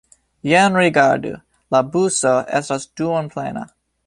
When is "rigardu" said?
0.79-1.33